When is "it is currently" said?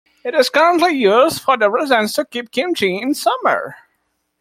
0.25-0.93